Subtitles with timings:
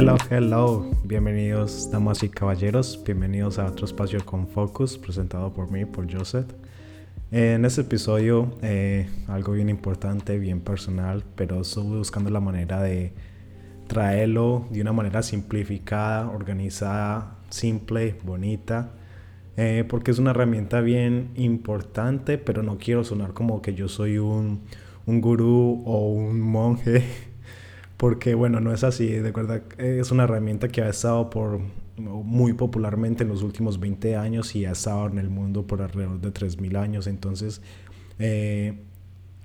[0.00, 5.86] Hello, hello, bienvenidos damas y caballeros, bienvenidos a otro espacio con Focus presentado por mí,
[5.86, 6.46] por Joseph.
[7.32, 13.12] En este episodio, eh, algo bien importante, bien personal, pero estoy buscando la manera de
[13.88, 18.92] traerlo de una manera simplificada, organizada, simple, bonita,
[19.56, 24.18] eh, porque es una herramienta bien importante, pero no quiero sonar como que yo soy
[24.18, 24.60] un,
[25.06, 27.02] un gurú o un monje,
[27.98, 31.60] porque bueno, no es así, de verdad es una herramienta que ha estado por
[31.96, 36.20] muy popularmente en los últimos 20 años y ha estado en el mundo por alrededor
[36.20, 37.60] de 3.000 años, entonces
[38.20, 38.78] eh,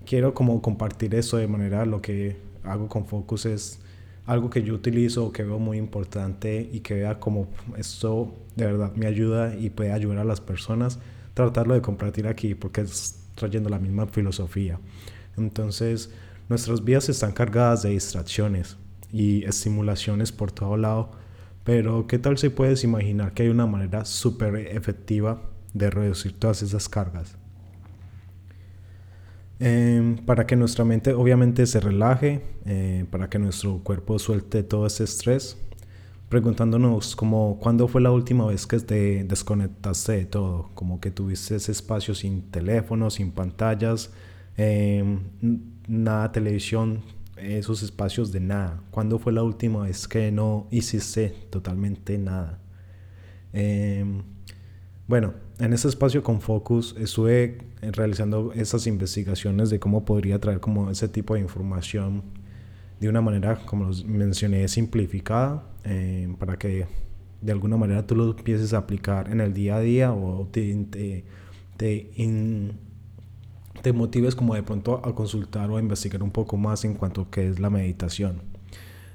[0.05, 3.79] quiero como compartir eso de manera, lo que hago con Focus es
[4.27, 8.93] algo que yo utilizo, que veo muy importante y que vea como esto de verdad
[8.95, 10.99] me ayuda y puede ayudar a las personas,
[11.33, 14.79] tratarlo de compartir aquí porque es trayendo la misma filosofía.
[15.37, 16.11] Entonces,
[16.49, 18.77] nuestras vidas están cargadas de distracciones
[19.11, 21.11] y estimulaciones por todo lado,
[21.63, 25.41] pero ¿qué tal si puedes imaginar que hay una manera súper efectiva
[25.73, 27.37] de reducir todas esas cargas?
[29.59, 34.87] Em, para que nuestra mente obviamente se relaje, eh, para que nuestro cuerpo suelte todo
[34.87, 35.57] ese estrés,
[36.27, 41.55] preguntándonos como cuándo fue la última vez que te desconectaste de todo, como que tuviste
[41.55, 44.11] ese espacio sin teléfono, sin pantallas,
[44.57, 45.19] em,
[45.87, 47.01] nada televisión,
[47.37, 48.81] esos espacios de nada.
[48.91, 52.59] ¿Cuándo fue la última vez que no hiciste totalmente nada?
[53.51, 54.23] Em,
[55.07, 60.89] bueno, en ese espacio con Focus estuve realizando esas investigaciones de cómo podría traer como
[60.89, 62.23] ese tipo de información
[62.99, 66.87] de una manera, como mencioné, simplificada, eh, para que
[67.41, 70.73] de alguna manera tú lo empieces a aplicar en el día a día o te,
[70.85, 71.25] te,
[71.75, 72.11] te
[73.91, 77.31] motives como de pronto a consultar o a investigar un poco más en cuanto a
[77.31, 78.41] qué es la meditación.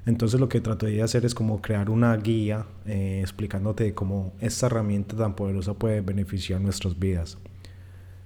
[0.05, 4.67] Entonces lo que trato de hacer es como crear una guía eh, explicándote cómo esta
[4.67, 7.39] herramienta tan poderosa puede beneficiar nuestras vidas.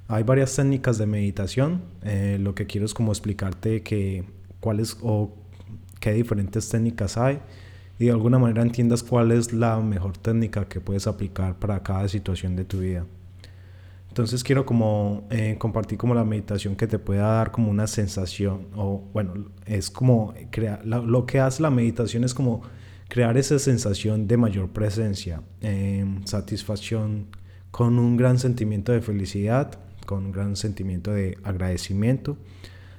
[0.09, 1.83] Hay varias técnicas de meditación.
[2.03, 4.25] Eh, lo que quiero es como explicarte que
[4.61, 5.35] cuáles o
[6.01, 7.41] qué diferentes técnicas hay
[7.99, 12.09] y de alguna manera entiendas cuál es la mejor técnica que puedes aplicar para cada
[12.09, 13.07] situación de tu vida.
[14.13, 18.67] Entonces quiero como eh, compartir como la meditación que te pueda dar como una sensación
[18.77, 19.33] o bueno,
[19.65, 22.61] es como crear, lo, que hace la meditación es como
[23.09, 27.29] crear esa sensación de mayor presencia, em, satisfacción
[27.71, 32.37] con un gran sentimiento de felicidad, con un gran sentimiento de agradecimiento,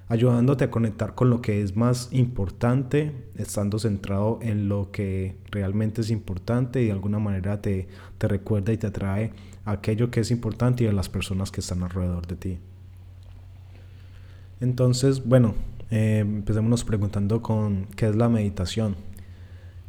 [0.09, 6.01] ayudándote a conectar con lo que es más importante, estando centrado en lo que realmente
[6.01, 7.88] es importante y de alguna manera te,
[8.18, 9.31] te recuerda y te atrae
[9.66, 12.59] aquello que es importante y a las personas que están alrededor de ti.
[14.59, 15.56] Entonces, bueno,
[15.91, 18.96] eh, empecémonos preguntando con qué es la meditación.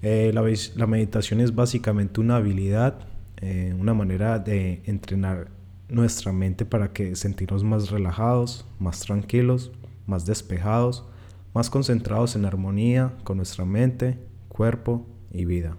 [0.02, 3.06] Eh, la, meditación es básicamente una habilidad,
[3.38, 5.48] eh, una manera de entrenar
[5.88, 9.72] nuestra mente para que sentirnos más relajados, más tranquilos,
[10.06, 11.06] más despejados,
[11.54, 14.18] más concentrados en armonía con nuestra mente,
[14.48, 15.76] cuerpo y vida.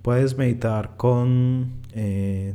[0.00, 2.54] Puedes meditar con eh,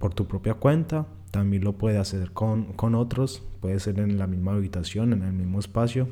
[0.00, 4.26] por tu propia cuenta, también lo puedes hacer con, con otros, puede ser en la
[4.26, 6.08] misma habitación, en el mismo espacio,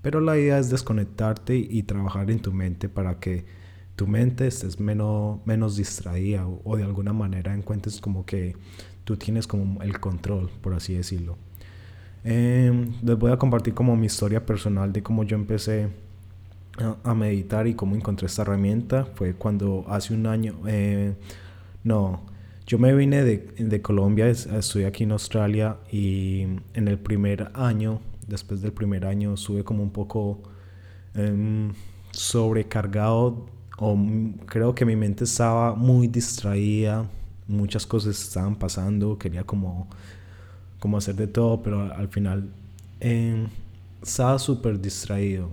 [0.00, 3.44] pero la idea es desconectarte y, trabajar en tu mente para que
[3.96, 8.54] tu mente estés menos, menos distraída o, de alguna manera encuentres como que
[9.02, 11.36] tú tienes como el control, por así decirlo.
[12.22, 15.88] Em, les voy a compartir como mi historia personal de cómo yo empecé
[17.02, 19.06] a, meditar y cómo encontré esta herramienta.
[19.16, 21.14] Fue cuando hace un año, eh,
[21.82, 22.20] no,
[22.66, 26.42] yo me vine de, de Colombia, estoy aquí en Australia y
[26.74, 30.42] en el primer año, después del primer año, sube como un poco
[31.14, 31.72] em,
[32.10, 33.46] sobrecargado
[33.78, 33.96] o
[34.46, 37.08] creo que mi mente estaba muy distraída,
[37.46, 39.86] muchas cosas estaban pasando, quería como,
[40.80, 42.48] como hacer de todo, pero al final
[42.98, 43.46] em,
[44.02, 45.50] estaba súper distraído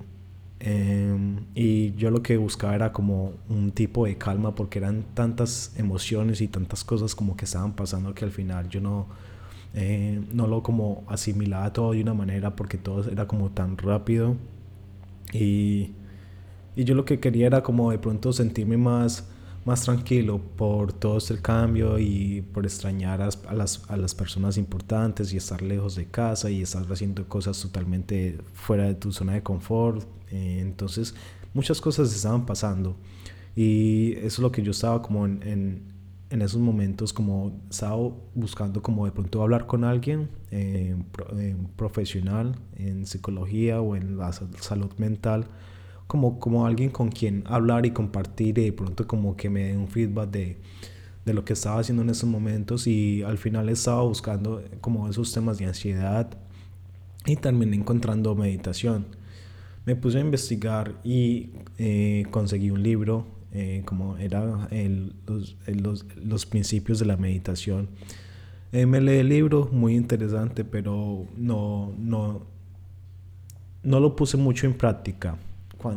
[0.65, 5.73] Em, y yo lo que buscaba era como un tipo de calma porque eran tantas
[5.77, 9.07] emociones y tantas cosas como que estaban pasando que al final yo no,
[9.73, 14.37] eh, no lo como asimilaba todo de una manera porque todo era como tan rápido.
[15.33, 15.91] Y,
[16.77, 19.27] y yo lo que quería era como de pronto sentirme más
[19.65, 25.33] más tranquilo por todo este cambio y por extrañar a, las, a las personas importantes
[25.33, 29.43] y estar lejos de casa y estar haciendo cosas totalmente fuera de tu zona de
[29.43, 30.05] confort.
[30.31, 31.15] Eh, entonces
[31.53, 32.95] muchas cosas estaban pasando
[33.55, 35.93] y eso es lo que yo estaba como en,
[36.29, 37.95] en, esos momentos como estaba
[38.33, 40.95] buscando como de pronto hablar con alguien eh,
[41.75, 45.45] profesional en psicología o en la salud mental
[46.07, 49.77] como, como alguien con quien hablar y compartir y de pronto como que me dé
[49.77, 50.57] un feedback de,
[51.25, 55.31] de lo que estaba haciendo en esos momentos y al final estaba buscando como esos
[55.31, 56.29] temas de ansiedad
[57.25, 59.05] y también encontrando meditación.
[59.85, 66.05] Me puse a investigar y eh, conseguí un libro eh, como era el, los, los,
[66.15, 67.89] los, principios de la meditación.
[68.71, 72.45] Eh, me leí el libro, muy interesante, pero no, no,
[73.83, 75.37] no lo puse mucho en práctica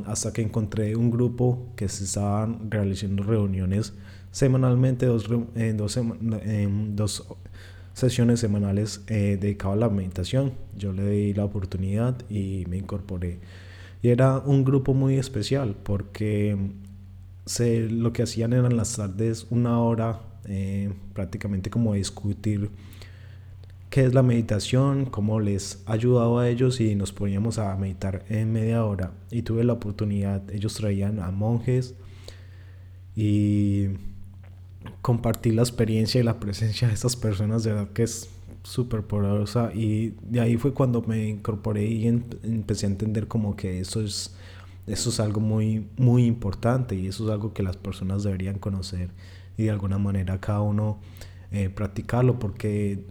[0.07, 3.93] hasta que encontré un grupo que se estaban realizando reuniones
[4.31, 5.99] semanalmente, dos, en dos,
[6.95, 7.27] dos
[7.95, 10.53] sesiones semanales eh, dedicadas a la meditación.
[10.77, 13.39] Yo le di la oportunidad y me incorporé.
[14.03, 16.57] Y era un grupo muy especial porque
[17.47, 22.71] se, lo que hacían eran las tardes una hora eh, prácticamente como discutir
[23.97, 28.27] qué es la meditación, cómo les ha ayudado a ellos y nos poníamos a meditar
[28.29, 29.13] en media hora.
[29.31, 31.95] Y tuve la oportunidad, ellos traían a monjes
[33.15, 33.87] y
[35.01, 38.29] compartir la experiencia y la presencia de estas personas, de verdad que es
[38.65, 39.71] súper poderosa.
[39.73, 44.35] Y de ahí fue cuando me incorporé y empecé a entender como que eso es,
[44.87, 49.09] eso es algo muy, muy importante y eso es algo que las personas deberían conocer
[49.57, 50.99] y de alguna manera cada uno
[51.51, 53.07] eh, practicarlo porque,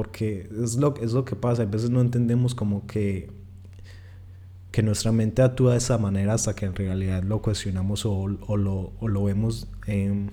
[0.00, 1.60] porque es, lo, es lo que pasa.
[1.60, 3.28] A veces no entendemos como que
[4.72, 8.56] que nuestra mente actúa de esa manera hasta que en realidad lo cuestionamos o, o,
[8.56, 10.30] lo, o lo, vemos en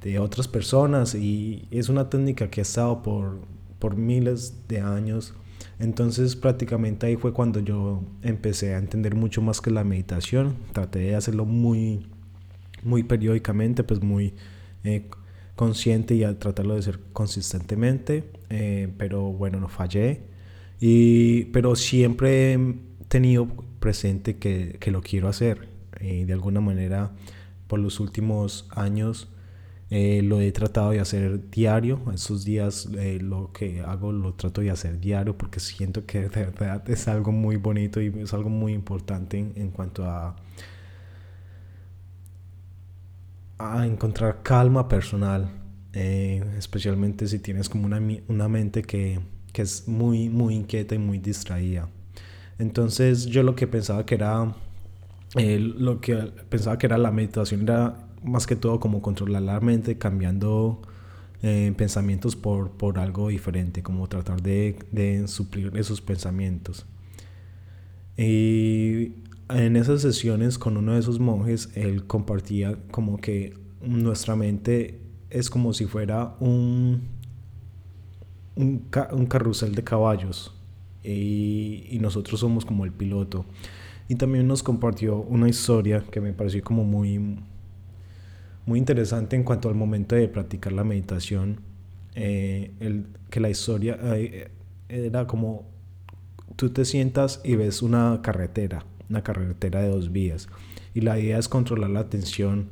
[0.00, 3.40] de otras personas y es una técnica que ha estado por,
[3.80, 5.34] por miles de años.
[5.80, 10.54] Entonces prácticamente ahí fue cuando yo empecé a entender mucho más que la meditación.
[10.72, 12.06] Traté de hacerlo muy,
[12.84, 14.34] muy periódicamente, pues muy
[14.84, 15.08] eh,
[15.56, 18.24] consciente y a tratarlo de hacer consistentemente.
[18.50, 20.22] Eh, pero bueno, no fallé.
[20.80, 22.58] Y, pero siempre he
[23.08, 23.46] tenido
[23.80, 25.68] presente que, que lo quiero hacer.
[26.00, 27.12] Y de alguna manera
[27.66, 29.28] por los últimos años
[29.90, 32.00] eh, lo he tratado de hacer diario.
[32.12, 36.46] Esos días eh, lo que hago lo trato de hacer diario porque siento que de
[36.46, 40.36] verdad es algo muy bonito y es algo muy importante en, cuanto a,
[43.58, 45.50] a encontrar calma personal.
[45.92, 49.20] Eh, especialmente si tienes como una, una mente que,
[49.52, 51.88] que es muy, muy inquieta y muy distraída.
[52.58, 54.54] Entonces yo lo que pensaba que era
[55.36, 56.14] lo que
[56.48, 60.80] pensaba que era la meditación era más que todo como controlar la mente, cambiando
[61.42, 66.86] eh, pensamientos por, por, algo diferente, como tratar de, de, suplir esos pensamientos.
[68.16, 75.00] Y en esas sesiones con uno de esos monjes, él compartía como que nuestra mente
[75.30, 77.02] es como si fuera un,
[78.56, 80.54] un, un carrusel de caballos.
[81.02, 83.44] Y, y nosotros somos como el piloto.
[84.08, 87.38] Y también nos compartió una historia que me pareció como muy,
[88.66, 91.60] muy interesante en cuanto al momento de practicar la meditación,
[92.14, 94.50] eh, el, que la historia eh,
[94.88, 95.66] era como
[96.56, 100.48] tú te sientas y ves una carretera, una carretera de dos vías,
[100.94, 102.68] y la idea es controlar la atención,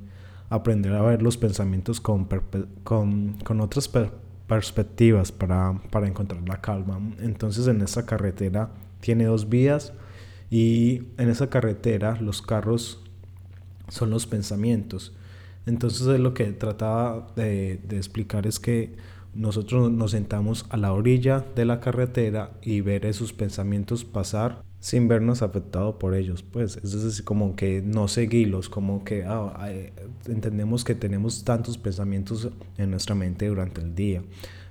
[0.50, 2.28] aprender a ver los pensamientos con,
[2.84, 3.90] con, con otras
[4.46, 7.00] perspectivas para, para encontrar la calma.
[7.20, 9.92] Entonces en esa carretera tiene dos vías
[10.50, 13.02] y en esa carretera los carros
[13.88, 15.12] son los pensamientos
[15.66, 18.94] entonces lo que trataba de, explicar es que
[19.34, 25.06] nosotros nos sentamos a la orilla de la carretera y ver esos pensamientos pasar sin
[25.06, 29.70] vernos afectados por ellos, pues es decir, como que no seguirlos, como que ah,
[30.26, 34.22] entendemos que tenemos tantos pensamientos en nuestra mente durante el día.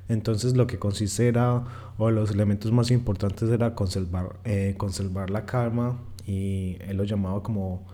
[0.09, 1.63] Entonces lo que consiste era,
[1.97, 7.41] o los elementos más importantes era conservar, eh, conservar la calma y él lo llamaba
[7.41, 7.87] como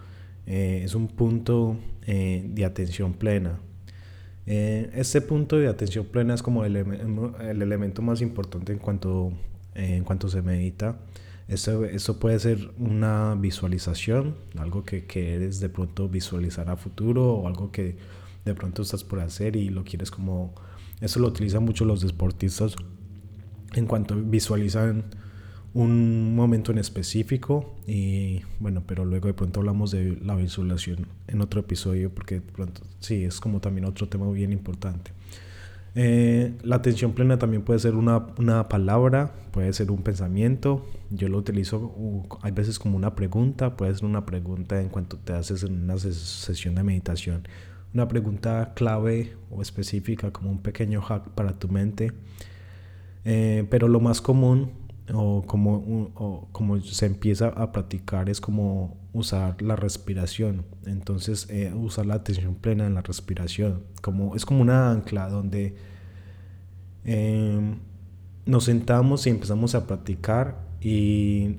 [0.48, 3.60] eh, es un punto eh, de atención plena.
[4.48, 9.34] Eh, este punto de atención plena es como el, el elemento más importante en cuanto,
[9.76, 10.98] en cuanto se medita.
[11.48, 17.48] Eso, eso, puede ser una visualización, algo que quieres de pronto visualizar a futuro o
[17.48, 17.96] algo que
[18.44, 20.54] de pronto estás por hacer y lo quieres como...
[21.00, 22.76] Eso lo utilizan mucho los deportistas
[23.76, 25.06] en cuanto visualizan
[25.74, 31.42] un momento en específico y bueno, pero luego de pronto hablamos de la visualización en
[31.42, 35.12] otro episodio porque de pronto sí, es como también otro tema bien importante.
[36.00, 40.86] Eh, la atención plena también puede ser una, una, palabra, puede ser un pensamiento.
[41.10, 41.92] Yo lo utilizo,
[42.44, 45.98] hay veces como una pregunta, puede ser una pregunta en cuanto te haces en una
[45.98, 47.48] sesión de meditación.
[47.96, 52.12] Una pregunta clave o específica como un pequeño hack para tu mente.
[53.26, 54.74] Eh, pero lo más común
[55.12, 60.66] o como, o como se empieza a practicar es como usar la respiración.
[60.86, 63.84] Entonces, eh, usar la atención plena en la respiración.
[64.02, 65.76] Como, es como una ancla donde
[67.04, 67.80] em,
[68.46, 71.58] nos sentamos y empezamos a practicar y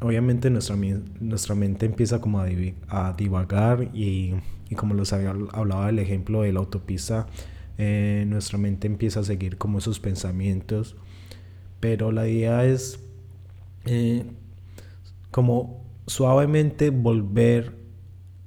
[0.00, 0.76] obviamente nuestra,
[1.20, 2.48] nuestra mente empieza como a,
[2.88, 4.34] a divagar y,
[4.68, 7.26] y, como los había hablado del ejemplo de la autopista,
[7.78, 10.96] eh, nuestra mente empieza a seguir como esos pensamientos.
[11.80, 12.98] Pero la idea es
[13.84, 14.24] eh,
[15.30, 17.76] como suavemente volver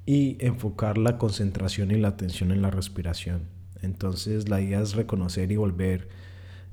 [0.06, 3.48] y enfocar la concentración y la atención en la respiración.
[3.82, 6.10] Entonces la idea es reconocer y volver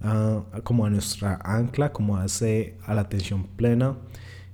[0.00, 3.96] a, como a nuestra ancla, como a, a la atención plena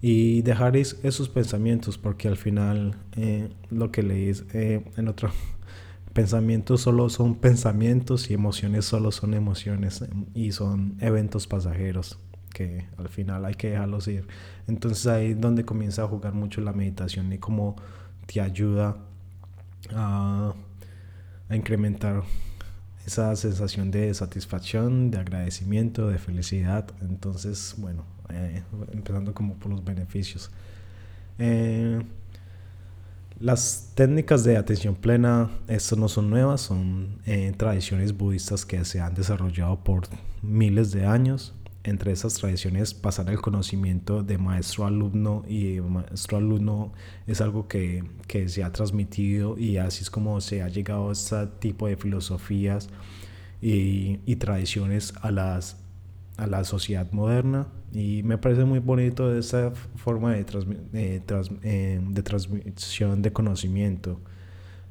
[0.00, 5.30] y dejar esos pensamientos porque al final eh, lo que leí eh, en otro
[6.12, 12.18] pensamientos solo son pensamientos y emociones solo son emociones y son eventos pasajeros
[12.52, 14.26] que al final hay que dejarlos ir.
[14.68, 17.76] Entonces ahí es donde comienza a jugar mucho la meditación y cómo
[18.26, 18.96] te ayuda
[19.94, 20.54] a,
[21.50, 22.22] incrementar
[23.04, 26.86] esa sensación de satisfacción, de agradecimiento, de felicidad.
[27.02, 30.50] Entonces, bueno, eh, empezando como por los beneficios.
[31.38, 32.00] Eh,
[33.38, 39.00] las técnicas de atención plena, estas no son nuevas, son eh, tradiciones budistas que se
[39.00, 40.04] han desarrollado por
[40.42, 41.52] miles de años
[41.84, 46.92] entre esas tradiciones pasar el conocimiento de maestro alumno y maestro alumno
[47.26, 51.12] es algo que, que, se ha transmitido y así es como se ha llegado a
[51.12, 52.88] este tipo de filosofías
[53.60, 55.76] y, y tradiciones a, las,
[56.36, 57.68] a la sociedad moderna.
[57.92, 60.46] Y me parece muy bonito esa forma de,
[61.62, 64.20] eh, de transmisión de conocimiento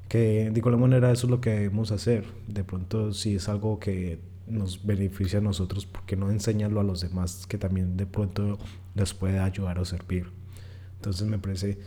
[0.07, 2.25] que de igual manera eso es lo que debemos hacer.
[2.47, 4.19] De pronto si es algo que
[4.51, 8.59] nos beneficia a nosotros, porque no enseñarlo a los demás que también de pronto
[8.95, 10.27] les puede ayudar o servir?
[10.97, 11.79] Entonces me parece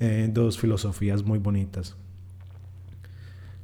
[0.00, 1.96] eh, dos filosofías muy bonitas.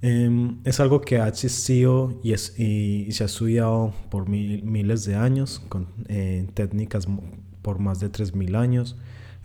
[0.02, 5.14] Em, es algo que ha existido y, es, y, se ha estudiado por miles de
[5.14, 7.09] años, con eh, técnicas
[7.62, 8.97] por más de 3.000 años.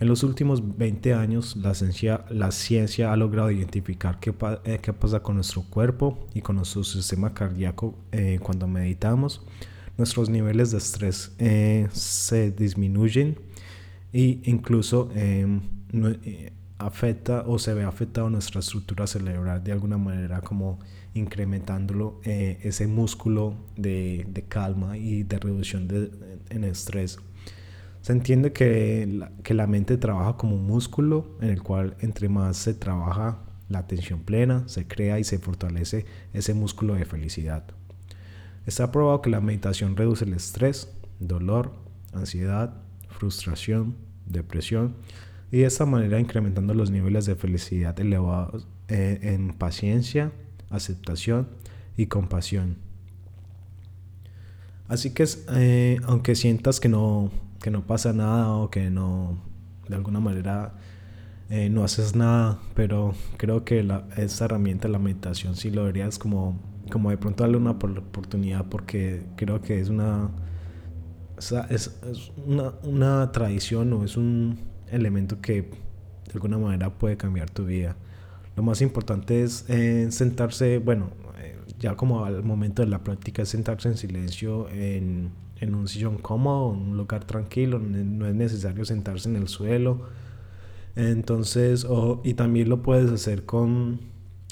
[0.01, 4.93] En los últimos 20 años, la ciencia, la ciencia ha logrado identificar qué, eh, qué,
[4.93, 9.45] pasa con nuestro cuerpo y con nuestro sistema cardíaco eh, cuando meditamos.
[9.99, 13.37] Nuestros niveles de estrés eh, se disminuyen
[14.11, 15.61] e incluso em,
[16.79, 20.79] afecta o se ve afectado nuestra estructura cerebral de alguna manera como
[21.13, 26.09] incrementándolo ese músculo de, de, calma y de reducción de,
[26.49, 27.19] en estrés.
[28.01, 32.29] Se entiende que la, que la mente trabaja como un músculo en el cual entre
[32.29, 33.39] más se trabaja
[33.69, 37.63] la atención plena, se crea y se fortalece ese músculo de felicidad.
[38.65, 41.73] Está probado que la meditación reduce el estrés, dolor,
[42.13, 42.73] ansiedad,
[43.09, 44.95] frustración, depresión
[45.51, 50.31] y de esta manera incrementando los niveles de felicidad elevados eh, en paciencia,
[50.69, 51.49] aceptación
[51.97, 52.77] y compasión.
[54.87, 57.31] Así que eh, aunque sientas que no
[57.61, 59.37] que no pasa nada o que no,
[59.87, 60.73] de alguna manera,
[61.49, 66.17] eh, no haces nada, pero creo que la, esta herramienta, la meditación, sí lo deberías
[66.17, 66.59] como,
[66.91, 70.31] como de pronto darle una oportunidad porque creo que es una,
[71.69, 71.99] es,
[72.45, 77.95] una, una tradición o es un elemento que de alguna manera puede cambiar tu vida.
[78.55, 83.43] Lo más importante es eh, sentarse, bueno, eh, ya como al momento de la práctica,
[83.43, 88.35] es sentarse en silencio en en un sillón cómodo, en un lugar tranquilo, no es
[88.35, 90.01] necesario sentarse en el suelo.
[90.95, 91.87] Entonces,
[92.23, 93.99] y también lo puedes hacer con,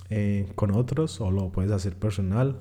[0.10, 2.60] eh, con otros o lo puedes hacer personal.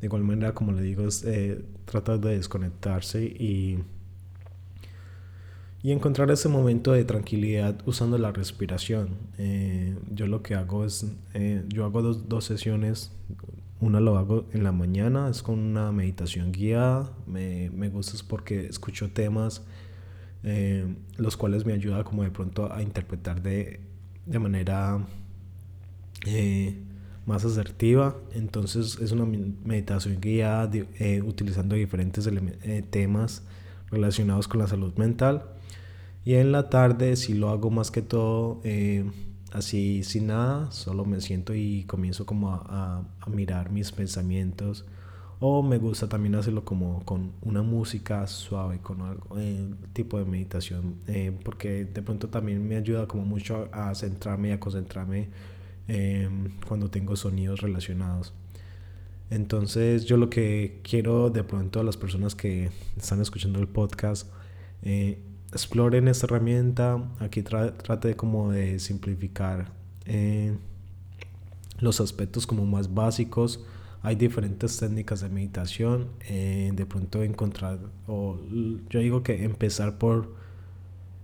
[0.00, 3.78] De igual manera, como le digo, es, eh, trata de desconectarse y,
[5.82, 9.16] y encontrar ese momento de tranquilidad usando la respiración.
[9.38, 11.06] Eh, yo lo que hago es,
[11.68, 13.12] yo hago dos, dos sesiones
[13.80, 17.12] una lo hago en la mañana, es con una meditación guiada.
[17.26, 19.62] Me, me gusta porque escucho temas
[20.44, 23.80] eh, los cuales me ayuda como de pronto a interpretar de,
[24.26, 25.04] de manera
[26.26, 26.76] eh,
[27.26, 28.16] más asertiva.
[28.34, 32.28] Entonces es una meditación guiada eh, utilizando diferentes
[32.90, 33.42] temas
[33.90, 35.44] relacionados con la salud mental.
[36.24, 38.60] Y en la tarde si lo hago más que todo
[39.52, 44.84] así sin nada, solo me siento y comienzo como a, mirar mis pensamientos.
[45.40, 50.24] O me gusta también hacerlo como con una música suave, con algo, eh, tipo de
[50.24, 55.28] meditación, eh, porque de pronto también me ayuda como mucho a, centrarme y a concentrarme
[55.86, 58.34] em, cuando tengo sonidos relacionados.
[59.30, 64.28] Entonces yo lo que quiero de pronto a las personas que están escuchando el podcast
[64.82, 65.18] Eh,
[65.52, 67.02] exploren esta herramienta.
[67.20, 69.70] Aquí trate como de simplificar
[70.04, 70.56] eh,
[71.80, 73.64] los aspectos como más básicos.
[74.02, 76.08] Hay diferentes técnicas de meditación.
[76.28, 78.38] Eh, de pronto encontrar, o
[78.90, 80.34] yo digo que empezar por,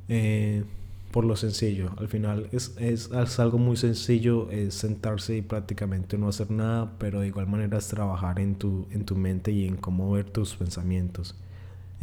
[0.09, 0.65] eh,
[1.13, 1.91] por lo sencillo.
[1.99, 6.93] Al final es, es, es, algo muy sencillo, es sentarse y prácticamente no hacer nada,
[6.99, 10.29] pero de igual manera es trabajar en tu, en tu mente y en cómo ver
[10.31, 11.37] tus pensamientos.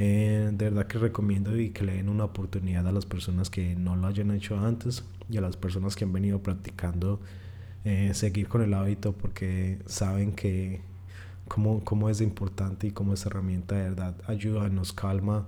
[0.04, 3.76] Eh, de verdad que recomiendo y que le den una oportunidad a las personas que
[3.76, 7.20] no lo hayan hecho antes y a las personas que han venido practicando
[7.86, 10.82] eh, seguir con el hábito porque saben que
[11.48, 15.48] cómo, cómo es importante y cómo esa herramienta de verdad ayuda, nos calma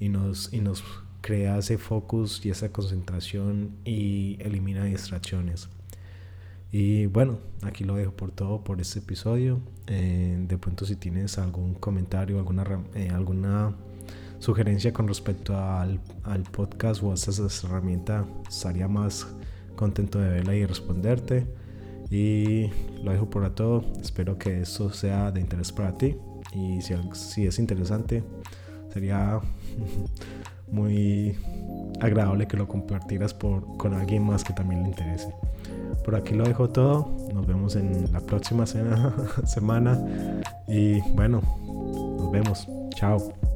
[0.00, 0.82] y nos, y nos
[1.20, 5.68] crea ese focus y esa concentración y elimina distracciones.
[6.72, 9.60] Y bueno, aquí lo dejo por todo por este episodio.
[9.86, 12.64] Eh, de pronto si tienes algún comentario, alguna,
[12.94, 13.76] eh, alguna
[14.38, 17.30] sugerencia con respecto al, al podcast o a esta
[17.68, 19.26] herramienta, estaría más
[19.76, 21.46] contento de verla y responderte.
[22.10, 22.70] Y
[23.02, 23.84] lo dejo por todo.
[24.00, 26.16] Espero que esto sea de interés para ti.
[26.54, 28.24] Y si, si es interesante,
[28.90, 29.40] sería
[30.70, 31.36] muy
[32.00, 35.34] agradable que lo compartieras por, con alguien más que también le interese.
[36.04, 37.08] Por aquí lo dejo todo.
[37.32, 38.66] Nos vemos en la próxima
[39.46, 39.98] semana.
[40.68, 41.40] Y bueno,
[42.18, 42.68] nos vemos.
[42.94, 43.51] Chao.